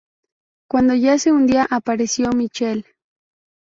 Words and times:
Cuando 0.67 0.95
ya 0.95 1.19
se 1.19 1.31
hundía, 1.31 1.67
apareció 1.69 2.31
el 2.31 2.35
"Michel". 2.37 2.85